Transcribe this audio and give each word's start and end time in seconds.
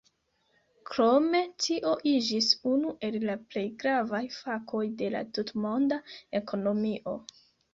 Krome 0.91 1.41
tio 1.65 1.91
iĝis 2.13 2.47
unu 2.71 2.95
el 3.09 3.17
la 3.31 3.35
plej 3.51 3.65
gravaj 3.85 4.23
fakoj 4.39 4.83
de 5.03 5.13
la 5.17 5.23
tutmonda 5.37 6.01
ekonomio. 6.41 7.19